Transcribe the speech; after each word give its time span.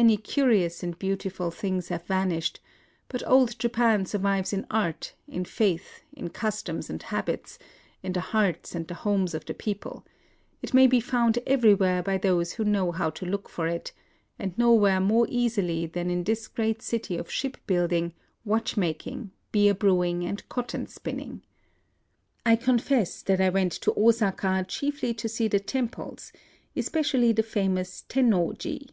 Many 0.00 0.16
curious 0.16 0.82
and 0.82 0.98
beautiful 0.98 1.52
things 1.52 1.86
have 1.88 2.04
vanished; 2.04 2.58
but 3.06 3.22
Old 3.28 3.56
Japan 3.60 4.04
survives 4.06 4.52
in 4.52 4.66
art, 4.68 5.14
in 5.28 5.44
faith, 5.44 6.02
in 6.12 6.30
customs 6.30 6.90
and 6.90 7.00
habits, 7.00 7.60
in 8.02 8.12
the 8.12 8.18
hearts 8.18 8.74
and 8.74 8.88
the 8.88 8.94
homes 8.94 9.34
of 9.34 9.44
the 9.44 9.54
people: 9.54 10.04
it 10.62 10.74
may 10.74 10.88
be 10.88 10.98
found 10.98 11.38
everywhere 11.46 12.02
by 12.02 12.18
those 12.18 12.54
who 12.54 12.64
know 12.64 12.90
how 12.90 13.08
to 13.10 13.24
look 13.24 13.48
for 13.48 13.68
it,— 13.68 13.92
and 14.40 14.58
nowhere 14.58 14.98
more 14.98 15.28
easily 15.30 15.86
than 15.86 16.10
in 16.10 16.24
this 16.24 16.48
great 16.48 16.82
city 16.82 17.16
of 17.16 17.30
ship 17.30 17.56
building, 17.64 18.14
watch 18.44 18.76
making, 18.76 19.30
beer 19.52 19.74
brewing, 19.74 20.24
and 20.26 20.48
cotton 20.48 20.88
spinning. 20.88 21.40
I 22.44 22.56
confess 22.56 23.22
that 23.22 23.40
I 23.40 23.48
went 23.48 23.70
to 23.82 23.94
Osaka 23.96 24.64
chiefly 24.66 25.14
to 25.14 25.28
see 25.28 25.46
the 25.46 25.60
temples, 25.60 26.32
especially 26.76 27.30
the 27.30 27.44
famous 27.44 28.02
Tennoji. 28.08 28.88